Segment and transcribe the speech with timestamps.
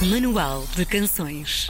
[0.00, 1.68] Manual de Canções.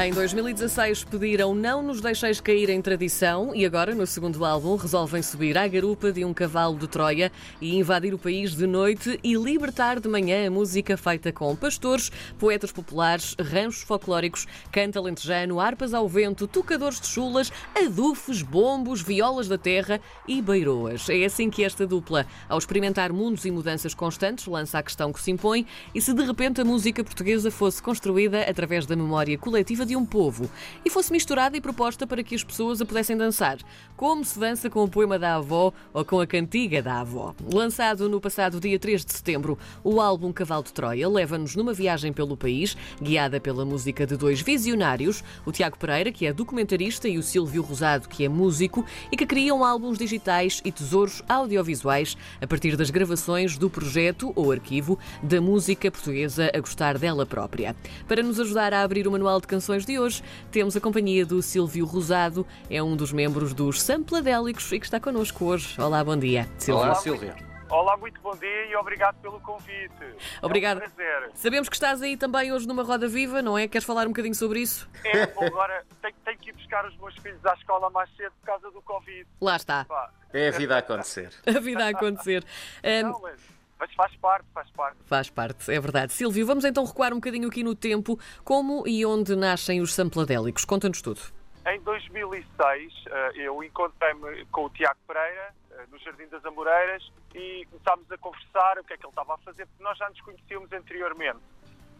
[0.00, 5.20] Em 2016 pediram Não nos deixeis cair em tradição e agora, no segundo álbum, resolvem
[5.20, 9.34] subir à garupa de um cavalo de Troia e invadir o país de noite e
[9.34, 15.92] libertar de manhã a música feita com pastores, poetas populares, ranchos folclóricos, canta lentejano, harpas
[15.92, 21.08] ao vento, tocadores de chulas, adufes, bombos, violas da terra e beiroas.
[21.08, 25.20] É assim que esta dupla, ao experimentar mundos e mudanças constantes, lança a questão que
[25.20, 29.87] se impõe e se de repente a música portuguesa fosse construída através da memória coletiva
[29.88, 30.50] de um povo
[30.84, 33.56] e fosse misturada e proposta para que as pessoas a pudessem dançar,
[33.96, 37.34] como se dança com o poema da avó ou com a cantiga da avó.
[37.52, 42.12] Lançado no passado dia 3 de setembro, o álbum Cavalo de Troia leva-nos numa viagem
[42.12, 47.16] pelo país, guiada pela música de dois visionários, o Tiago Pereira, que é documentarista, e
[47.16, 52.46] o Silvio Rosado, que é músico, e que criam álbuns digitais e tesouros audiovisuais a
[52.46, 57.74] partir das gravações do projeto ou arquivo da música portuguesa a gostar dela própria.
[58.06, 61.42] Para nos ajudar a abrir o manual de canções de hoje, temos a companhia do
[61.42, 65.80] Silvio Rosado, é um dos membros dos Sampladélicos e que está connosco hoje.
[65.80, 66.48] Olá, bom dia.
[66.58, 66.84] Silvio.
[66.84, 67.48] Olá, Silvia.
[67.70, 69.92] Olá, muito bom dia e obrigado pelo convite.
[70.40, 70.80] Obrigado.
[70.80, 71.30] É um prazer.
[71.34, 73.68] Sabemos que estás aí também hoje numa roda viva, não é?
[73.68, 74.88] Queres falar um bocadinho sobre isso?
[75.04, 78.32] É, bom, agora tenho, tenho que ir buscar os meus filhos à escola mais cedo
[78.40, 79.26] por causa do Covid.
[79.40, 81.30] Lá está, Pá, É a vida a acontecer.
[81.46, 82.42] a vida a acontecer.
[83.04, 83.40] Não, mas,
[83.78, 84.96] mas faz parte, faz parte.
[85.06, 86.12] Faz parte, é verdade.
[86.12, 88.18] Silvio, vamos então recuar um bocadinho aqui no tempo.
[88.44, 90.64] Como e onde nascem os Sampladélicos?
[90.64, 91.20] Conta-nos tudo.
[91.66, 97.66] Em 2006, eh, eu encontrei-me com o Tiago Pereira eh, no Jardim das Amoreiras e
[97.70, 100.20] começámos a conversar o que é que ele estava a fazer, porque nós já nos
[100.22, 101.40] conhecíamos anteriormente.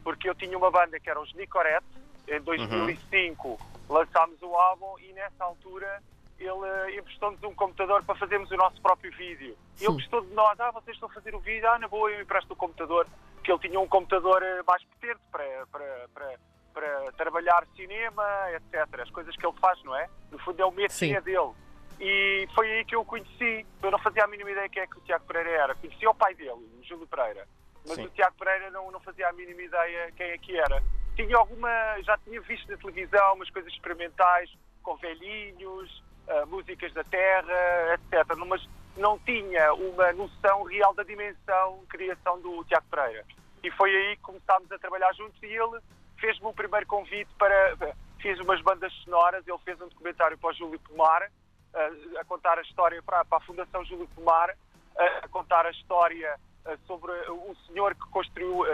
[0.03, 1.87] Porque eu tinha uma banda que era os Nicorette,
[2.27, 6.03] em 2005 lançámos o álbum e nessa altura
[6.39, 9.57] ele eh, emprestou-nos um computador para fazermos o nosso próprio vídeo.
[9.81, 12.23] Ele gostou de nós, ah, vocês estão a fazer o vídeo, ah, na boa, eu
[12.23, 13.07] empresto o computador,
[13.43, 16.39] que ele tinha um computador eh, mais potente para, para, para,
[16.73, 19.01] para trabalhar cinema, etc.
[19.01, 20.09] As coisas que ele faz, não é?
[20.31, 21.53] No fundo é o métier dele.
[22.01, 23.67] E foi aí que eu o conheci.
[23.83, 25.75] Eu não fazia a mínima ideia quem é que o Tiago Pereira era.
[25.75, 27.49] Conhecia o pai dele, o Júlio Pereira.
[27.87, 28.05] Mas Sim.
[28.05, 30.83] o Tiago Pereira não, não fazia a mínima ideia quem é que era.
[31.17, 31.69] Tinha alguma.
[32.03, 34.49] Já tinha visto na televisão umas coisas experimentais,
[34.83, 38.37] com velhinhos, ah, músicas da terra, etc.
[38.47, 38.67] Mas
[38.97, 43.25] não tinha uma noção real da dimensão criação do Tiago Pereira.
[43.63, 45.81] E foi aí que começámos a trabalhar juntos e ele
[46.19, 47.77] fez-me o primeiro convite para.
[48.21, 51.31] Fiz umas bandas sonoras, ele fez um documentário para o Júlio Pomar,
[51.73, 54.57] a, a contar a história para, a Fundação Júlio Pomar,
[54.97, 56.35] a, contar a história
[56.65, 58.65] a, sobre o senhor que construiu,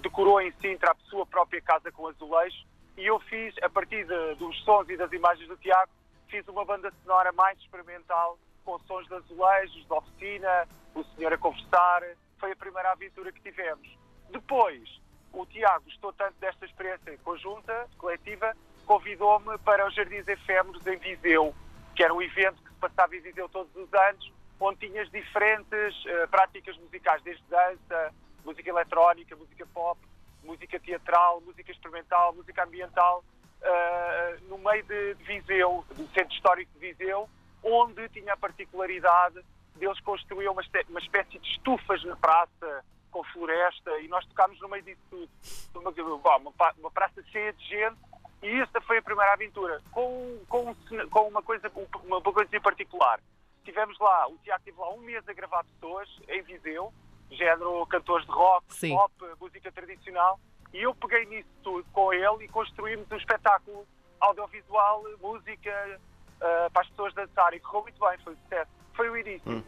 [0.00, 2.66] decorou em Sintra a sua própria casa com azulejos.
[2.96, 5.92] E eu fiz, a partir de- dos sons e das imagens do Tiago,
[6.28, 11.38] fiz uma banda sonora mais experimental, com sons de azulejos, de oficina, o senhor a
[11.38, 12.02] conversar.
[12.38, 13.88] Foi a primeira aventura que tivemos.
[14.30, 15.00] Depois,
[15.32, 18.54] o Tiago gostou tanto desta experiência conjunta, coletiva,
[18.86, 21.54] convidou-me para os Jardins Efêmeros em Viseu,
[21.94, 26.06] que era um evento que se passava em Viseu todos os anos, onde tinhas diferentes
[26.06, 28.14] eh, práticas musicais, desde dança,
[28.44, 30.00] música eletrónica, música pop,
[30.42, 33.24] música teatral, música experimental, música ambiental,
[33.60, 37.28] eh, no meio de, de Viseu, do Centro Histórico de Viseu,
[37.62, 39.40] onde tinha a particularidade
[39.74, 44.68] deles construir uma, uma espécie de estufas na praça, com floresta, e nós tocámos no
[44.68, 45.30] meio disso tudo.
[45.74, 46.42] Uma,
[46.78, 47.98] uma, praça cheia de gente,
[48.42, 50.74] e esta foi a primeira aventura, com, com,
[51.10, 51.70] com uma, coisa,
[52.04, 53.20] uma coisa em particular.
[53.64, 56.92] Tivemos lá, o Tiago teve lá um mês a gravar pessoas, em Viseu,
[57.30, 58.94] género cantores de rock, Sim.
[58.94, 60.38] pop, música tradicional,
[60.72, 63.86] e eu peguei nisso tudo com ele e construímos um espetáculo
[64.20, 66.00] audiovisual, música,
[66.40, 67.60] ah, para as pessoas dançarem.
[67.60, 68.70] Correu muito bem, foi um sucesso.
[68.94, 69.64] Foi o início.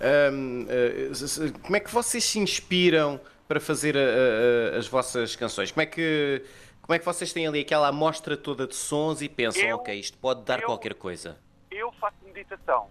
[0.00, 3.18] Ahm, eh, se- se- como é que vocês se inspiram
[3.48, 5.70] para fazer a- a- as vossas canções?
[5.72, 6.42] Como é que
[6.82, 9.92] como é que vocês têm ali aquela amostra toda de sons e pensam, Eu- ok,
[9.98, 11.36] isto pode dar eu- qualquer coisa?
[11.68, 12.88] Eu faço meditação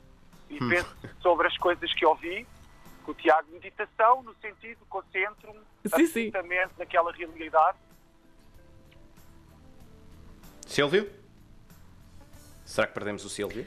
[0.49, 2.45] e penso sobre as coisas que ouvi.
[3.05, 7.77] Com o Tiago, meditação no sentido, concentro-me absolutamente naquela realidade.
[10.65, 11.09] Silvio?
[12.65, 13.65] Será que perdemos o Silvio?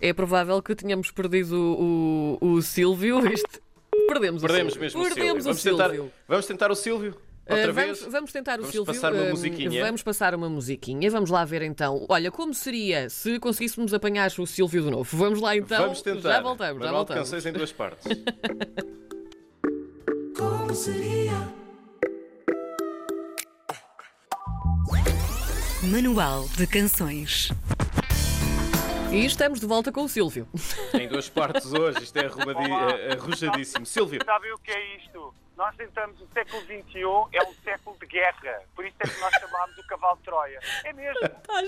[0.00, 3.26] É provável que tenhamos perdido o, o, o Silvio.
[3.30, 3.60] Isto...
[4.08, 4.80] Perdemos, Perdemos o Silvio.
[4.80, 5.14] mesmo o Silvio.
[5.14, 6.12] Perdemos Vamos o tentar, Silvio.
[6.26, 7.20] vamos tentar o Silvio?
[7.50, 7.98] Outra Uh, vez?
[7.98, 8.94] vamos, vamos tentar o Vamos Silvio.
[8.94, 9.84] passar uma um, musiquinha?
[9.84, 11.10] Vamos passar uma musiquinha.
[11.10, 12.06] Vamos lá ver então.
[12.08, 15.16] Olha, como seria se conseguíssemos apanhar o Silvio de novo?
[15.16, 15.82] Vamos lá então.
[15.82, 16.32] vamos tentar.
[16.32, 17.22] Já voltamos, já voltamos.
[17.22, 18.06] canções em duas partes.
[20.36, 21.32] Como seria?
[25.82, 27.48] Manual de Canções.
[29.12, 30.46] E estamos de volta com o Silvio.
[30.94, 32.04] em duas partes hoje.
[32.04, 32.90] Isto é arrumadi- Olá.
[32.92, 33.84] eh, arrojadíssimo.
[33.84, 35.34] Silvio, Sabem o que é isto?
[35.60, 37.02] Nós tentamos o século XXI,
[37.36, 38.62] é um século de guerra.
[38.74, 40.58] Por isso é que nós chamámos o cavalo de Troia.
[40.86, 41.20] É mesmo.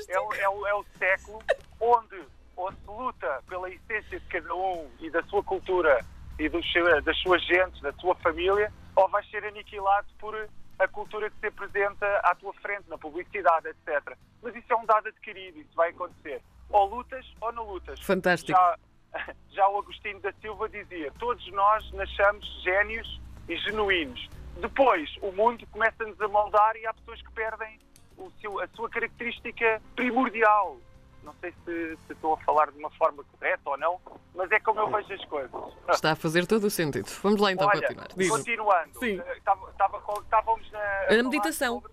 [0.08, 1.42] É, o- é é o século
[1.78, 2.24] onde
[2.56, 6.02] ou se luta pela essência de cada um e da sua cultura
[6.38, 6.64] e dos
[7.04, 10.34] das suas gentes, da sua família, ou vais ser aniquilado por
[10.78, 14.16] a cultura que se apresenta à tua frente, na publicidade, etc.
[14.42, 16.40] Mas isso é um dado adquirido, isso vai acontecer.
[16.70, 18.00] Ou lutas ou não lutas.
[18.00, 18.58] Fantástico.
[18.58, 18.78] Já,
[19.50, 24.28] já o Agostinho da Silva dizia: todos nós nascemos génios e genuínos.
[24.60, 27.78] Depois, o mundo começa-nos a moldar e há pessoas que perdem
[28.18, 30.76] o seu- a sua característica primordial.
[31.22, 34.00] Não sei se, se estou a falar de uma forma correta ou não,
[34.34, 35.50] mas é como eu vejo as coisas.
[35.88, 37.08] Está a fazer todo o sentido.
[37.22, 38.08] Vamos lá então Olha, continuar.
[38.16, 38.28] Diz.
[38.28, 38.98] continuando.
[38.98, 39.20] Sim.
[39.20, 40.80] eh, estava- estava com- Estávamos na.
[41.08, 41.80] a meditação.
[41.80, 41.92] sobre-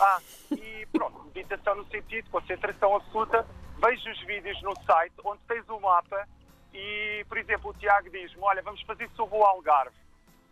[0.00, 0.18] Ah,
[0.52, 3.46] e pronto, meditação no sentido, concentração absoluta.
[3.78, 6.26] Vejo os vídeos no site onde tens o mapa
[6.72, 9.94] e, por exemplo, o Tiago diz-me: Olha, vamos fazer sobre o Algarve.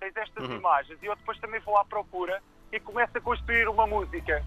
[0.00, 2.42] Tens estas imagens e eu depois também vou à procura
[2.72, 4.44] e começo a construir uma música.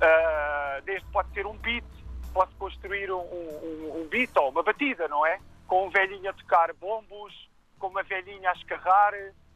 [0.00, 1.84] Ah, desde pode ser um beat,
[2.32, 5.40] posso construir um, um, um beat ou uma batida, não é?
[5.66, 7.48] Com um velhinho a tocar bombos,
[7.78, 9.12] com uma velhinha a escarrar,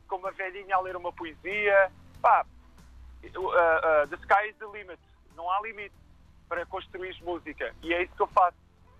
[0.09, 1.93] com uma velhinha a ler uma poesia.
[2.23, 2.47] Pá,
[3.25, 4.99] uh, uh, the sky is the limit.
[5.37, 5.95] Não há limite
[6.49, 7.75] para construir música.
[7.83, 8.57] E é isso que eu faço.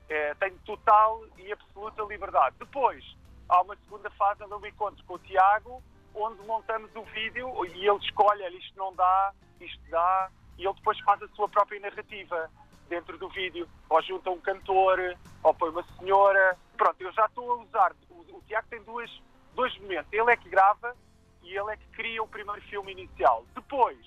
[0.09, 2.57] É, tenho total e absoluta liberdade.
[2.59, 3.05] Depois,
[3.49, 5.83] há uma segunda fase onde eu me encontro com o Tiago,
[6.19, 10.99] onde montamos o vídeo e ele escolhe, isto não dá, isto dá, e ele depois
[11.01, 12.51] faz a sua própria narrativa
[12.89, 13.69] dentro do vídeo.
[13.89, 14.99] Ou junta um cantor,
[15.43, 16.57] ou põe uma senhora.
[16.77, 17.93] Pronto, eu já estou a usar.
[18.11, 19.11] O, o Tiago tem duas,
[19.55, 20.13] dois momentos.
[20.13, 20.97] Ele é que grava
[21.43, 23.45] e ele é que cria o primeiro filme inicial.
[23.55, 23.99] Depois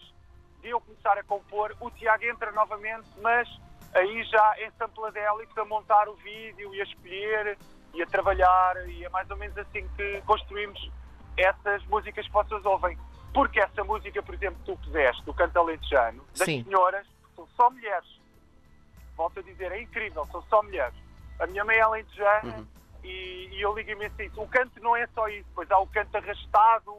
[0.61, 3.47] de eu começar a compor, o Tiago entra novamente, mas
[3.93, 7.57] aí já em Sampladelics a montar o vídeo e a escolher
[7.93, 10.79] e a trabalhar e é mais ou menos assim que construímos
[11.37, 12.97] essas músicas que vocês ouvem.
[13.33, 16.63] Porque essa música, por exemplo, que tu puseste, do canto alentejano, das Sim.
[16.63, 18.19] senhoras, são só mulheres.
[19.15, 20.95] Volto a dizer, é incrível, são só mulheres.
[21.39, 22.67] A minha mãe é alentejana
[23.03, 24.41] e, e eu ligo imenso a isso.
[24.41, 26.93] O canto não é só isso, pois há o canto arrastado,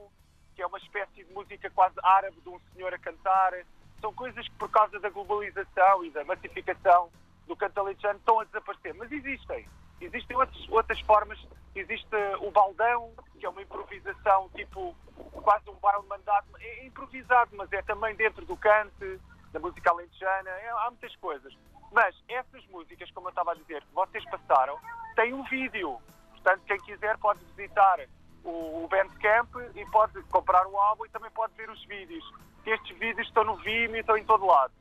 [0.54, 3.52] que é uma espécie de música quase árabe de um senhor a cantar.
[4.00, 7.10] São coisas que, por causa da globalização e da massificação
[7.46, 8.94] do canto alentejano, estão a desaparecer.
[8.94, 9.68] Mas existem.
[10.02, 11.38] Existem outras, outras formas.
[11.74, 14.94] Existe o baldão, que é uma improvisação, tipo,
[15.32, 16.46] quase um baile mandado.
[16.60, 19.20] É improvisado, mas é também dentro do canto,
[19.52, 20.50] da música alentejana.
[20.50, 21.56] É, há muitas coisas.
[21.92, 24.78] Mas essas músicas, como eu estava a dizer, que vocês passaram,
[25.14, 25.98] têm um vídeo.
[26.32, 28.00] Portanto, quem quiser pode visitar
[28.42, 32.24] o, o Bandcamp e pode comprar o álbum e também pode ver os vídeos.
[32.66, 34.72] Estes vídeos estão no Vimeo estão em todo lado.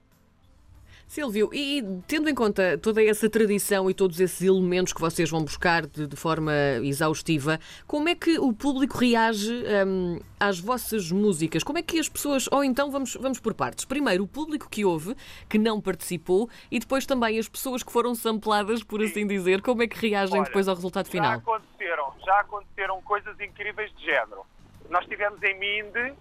[1.11, 5.43] Silvio, e tendo em conta toda essa tradição e todos esses elementos que vocês vão
[5.43, 6.53] buscar de, de forma
[6.83, 9.51] exaustiva, como é que o público reage
[9.85, 11.65] hum, às vossas músicas?
[11.65, 12.47] Como é que as pessoas.
[12.49, 13.83] Ou então vamos, vamos por partes.
[13.83, 15.13] Primeiro, o público que ouve,
[15.49, 19.83] que não participou, e depois também as pessoas que foram sampladas, por assim dizer, como
[19.83, 21.33] é que reagem Olha, depois ao resultado Já final?
[21.33, 24.45] aconteceram, já aconteceram coisas incríveis de género.
[24.89, 26.13] Nós tivemos em Minde,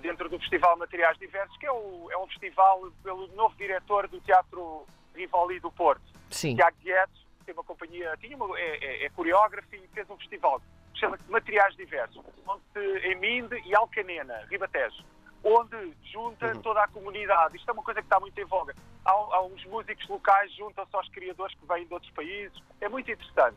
[0.00, 4.20] dentro do Festival Materiais Diversos, que é, o- é um festival pelo novo diretor do
[4.20, 6.02] Teatro Rivoli do Porto.
[6.30, 6.54] Sim.
[6.56, 10.60] Tiago Guedes, tem uma companhia, tinha uma, é, é- é coreógrafo e fez um festival
[10.92, 15.04] que chama-se Materiais Diversos, onde em Minde e Alcanena, Ribatejo,
[15.42, 17.56] onde junta toda a comunidade.
[17.56, 18.74] Isto é uma coisa que está muito em voga.
[19.04, 22.60] Há, há uns músicos locais juntam-se aos criadores que vêm de outros países.
[22.80, 23.56] É muito interessante.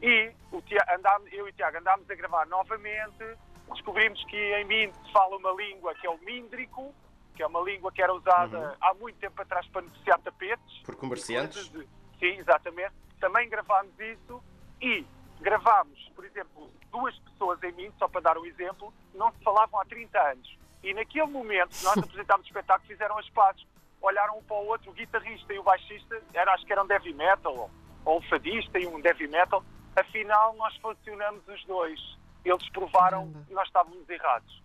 [0.00, 3.24] E o Tia- andámos- eu e o Tiago andámos a gravar novamente,
[3.72, 6.94] descobrimos que em Minde se fala uma língua que é o míndrico,
[7.34, 10.78] que é uma língua que era usada há muito tempo atrás para negociar tapetes.
[10.84, 11.68] Por comerciantes?
[11.68, 12.92] De- Sim, exatamente.
[13.20, 14.42] Também gravámos isso
[14.80, 15.04] e
[15.40, 19.80] gravámos, por exemplo, duas pessoas em mim, só para dar um exemplo, não se falavam
[19.80, 20.58] há 30 anos.
[20.82, 23.66] E naquele momento nós apresentámos o espetáculo, fizeram as pazes.
[24.00, 27.12] Olharam um para o outro, o guitarrista e o baixista, era, acho que eram heavy
[27.14, 27.70] metal, ou,
[28.04, 29.64] ou um fadista e um heavy metal.
[29.96, 31.98] Afinal, nós funcionamos os dois.
[32.44, 33.44] Eles provaram Caramba.
[33.46, 34.62] que nós estávamos errados.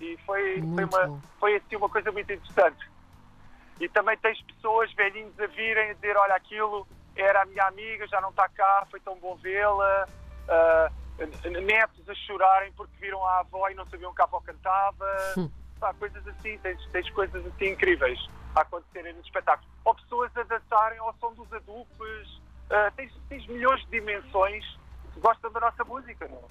[0.00, 2.88] E foi, foi, uma, foi assim uma coisa muito interessante.
[3.80, 8.06] E também tens pessoas velhinhos a virem a dizer: olha, aquilo era a minha amiga,
[8.06, 10.08] já não está cá, foi tão bom vê-la.
[10.48, 10.90] Ah,
[11.64, 15.06] netos a chorarem porque viram a avó e não sabiam que a avó cantava.
[15.80, 18.18] Pá, coisas assim, tens, tens coisas assim incríveis
[18.54, 19.70] a acontecerem nos espetáculos.
[19.84, 22.42] Ou pessoas a dançarem ao som dos adultos.
[22.70, 24.64] Ah, tens, tens milhões de dimensões
[25.12, 26.28] que gostam da nossa música.
[26.28, 26.42] Não,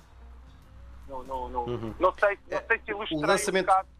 [1.07, 1.65] não, não, não,
[1.99, 3.97] não sei, não sei se ilustrei lançamento- um.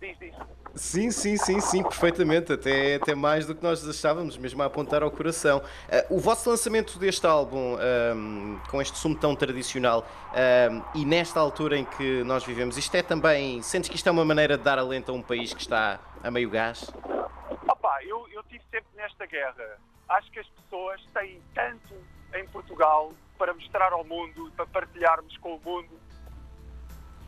[0.00, 0.34] Diz, diz.
[0.74, 2.52] Sim, sim, sim, sim, perfeitamente.
[2.52, 5.60] Até, até mais do que nós achávamos, mesmo a apontar ao coração.
[5.90, 11.38] Ah, o vosso lançamento deste álbum, ahm, com este sumo tão tradicional, ahm, e nesta
[11.40, 13.60] altura em que nós vivemos, isto é também.
[13.62, 16.30] Sentes que isto é uma maneira de dar alento a um país que está a
[16.30, 16.90] meio gás?
[17.68, 19.76] Opa, eu, eu tive sempre nesta guerra.
[20.08, 21.94] Acho que as pessoas têm tanto
[22.34, 25.88] em Portugal para mostrar ao mundo, para partilharmos com o mundo,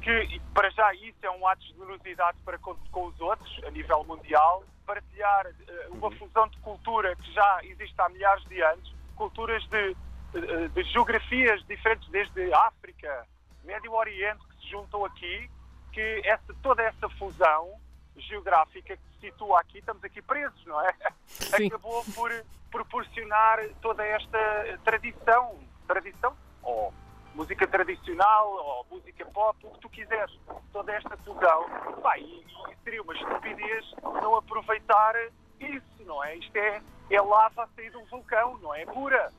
[0.03, 3.71] que para já isso é um ato de generosidade para com, com os outros, a
[3.71, 4.65] nível mundial.
[4.85, 9.97] Partilhar eh, uma fusão de cultura que já existe há milhares de anos, culturas de,
[10.33, 13.27] de, de geografias diferentes, desde África,
[13.65, 15.49] Médio Oriente, que se juntam aqui,
[15.93, 17.81] que essa, toda essa fusão
[18.17, 20.93] geográfica que se situa aqui, estamos aqui presos, não é?
[21.27, 21.69] Sim.
[21.69, 26.93] Acabou por proporcionar toda esta tradição, tradição, ou
[27.35, 30.39] música tradicional, ou música pop, o que tu quiseres,
[30.73, 31.67] toda esta fusão.
[32.03, 35.15] Pá, e, e seria uma estupidez não aproveitar
[35.61, 36.37] isso, não é?
[36.37, 38.85] Isto é, é lava a sair de um vulcão, não é?
[38.85, 39.33] Pura.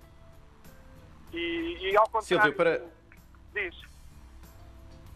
[1.32, 2.24] E, e ao contrário...
[2.24, 2.82] Silvio, para-
[3.54, 3.76] Diz.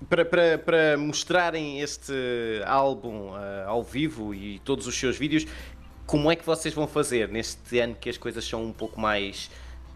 [0.08, 2.14] Para, para, para mostrarem este
[2.68, 5.46] álbum ah, ao vivo e todos os seus vídeos,
[6.06, 9.50] como é que vocês vão fazer neste ano que as coisas são um pouco mais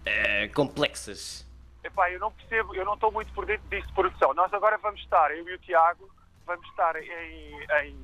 [0.06, 1.46] ah, complexas?
[1.84, 4.34] Epá, eu não percebo, eu não estou muito por dentro disso de produção.
[4.34, 6.10] Nós agora vamos estar, eu e o Tiago,
[6.46, 7.98] vamos estar em, em,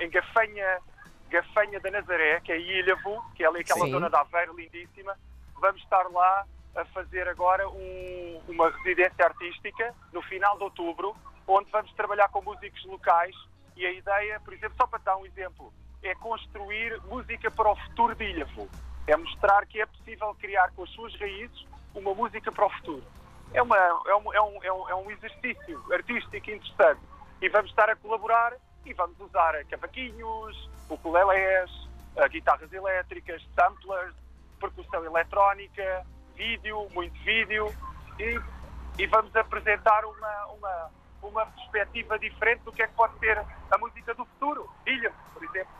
[0.00, 0.78] em Gafanha,
[1.28, 3.90] Gafanha da Nazaré, que é Ilhavo, que é ali aquela Sim.
[3.90, 5.16] zona da Aveiro lindíssima.
[5.60, 11.70] Vamos estar lá a fazer agora um- uma residência artística no final de outubro, onde
[11.70, 13.34] vamos trabalhar com músicos locais
[13.76, 15.72] e a ideia, por exemplo, só para dar um exemplo,
[16.02, 18.68] é construir música para o futuro de Ilhavo.
[19.06, 23.04] É mostrar que é possível criar com as suas raízes uma música para o futuro.
[23.54, 27.00] É, uma, é, um, é, um, é, um, é um exercício artístico interessante.
[27.40, 28.52] E vamos estar a colaborar
[28.84, 31.70] e vamos usar cavaquinhos, ukulelés,
[32.16, 34.14] eh, guitarras elétricas, samplers,
[34.60, 37.72] percussão eletrónica, vídeo, muito vídeo
[38.18, 38.40] e,
[38.98, 40.90] e vamos apresentar uma, uma,
[41.22, 44.68] uma perspectiva diferente do que é que pode ser a música do futuro.
[44.84, 45.72] Ilha, por exemplo,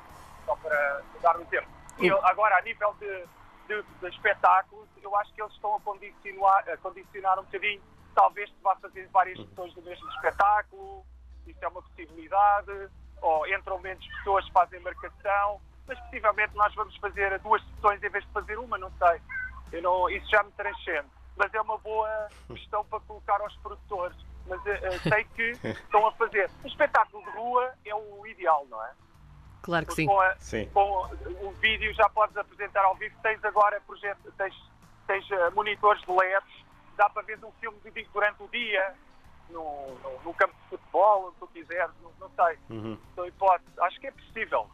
[0.46, 1.68] só para dar um exemplo.
[1.98, 3.24] E agora, a nível de,
[3.66, 7.82] de, de espetáculos, eu acho que eles estão a condicionar, a condicionar um bocadinho.
[8.14, 11.04] Talvez se vá fazer várias sessões do mesmo espetáculo,
[11.46, 12.90] isso é uma possibilidade,
[13.20, 18.24] ou entram menos pessoas, fazem marcação, mas possivelmente nós vamos fazer duas sessões em vez
[18.24, 19.20] de fazer uma, não sei.
[19.72, 21.08] Eu não, isso já me transcende.
[21.36, 24.16] Mas é uma boa questão para colocar aos produtores.
[24.46, 26.48] Mas eh, sei que estão a fazer.
[26.62, 28.92] O espetáculo de rua é o ideal, não é?
[29.64, 30.06] Claro que sim.
[30.06, 30.66] Com, a- Sim.
[30.74, 31.08] com
[31.42, 33.16] o vídeo já podes apresentar ao vivo.
[33.22, 34.54] Tens agora projeto, tens,
[35.06, 36.64] tens eh, monitores de LEDs,
[36.98, 38.94] dá para ver um filme de durante o dia,
[39.48, 42.58] no, no, no campo de futebol, onde tu quiseres, não, não sei.
[42.68, 42.98] Uhum.
[43.26, 43.80] Hipótese.
[43.80, 44.68] Acho que é possível.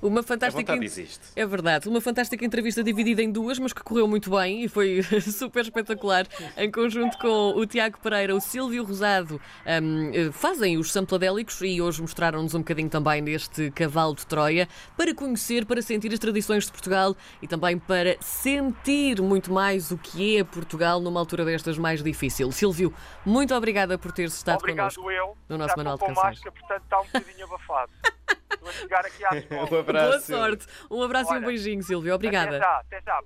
[0.00, 0.60] Uma A fantástica.
[0.72, 1.20] vontade en- existe.
[1.34, 5.02] É verdade, uma fantástica entrevista dividida em duas, mas que correu muito bem e foi
[5.22, 6.26] super espetacular.
[6.56, 9.80] Em conjunto com o Tiago Pereira, o Silvio Rosado, eh,
[10.32, 15.66] fazem os sampladélicos e hoje mostraram-nos um bocadinho também neste cavalo de Troia para conhecer,
[15.66, 20.44] para sentir as tradições de Portugal e também para sentir muito mais o que é
[20.44, 22.50] Portugal numa altura destas mais difícil.
[22.52, 22.92] Silvio,
[23.24, 25.10] muito obrigada por teres estado Obrigado connosco.
[25.10, 25.36] eu.
[25.48, 26.34] no nosso Já Manual estou de com Canções.
[26.38, 27.92] máscara, portanto está um bocadinho abafado.
[28.60, 29.30] Vou chegar aqui à.
[29.70, 30.08] Um abraço.
[30.08, 32.14] Boa sorte, um abraço e um Olha, beijinho, Silvio.
[32.14, 32.56] Obrigada.
[32.56, 33.22] Até já, até já.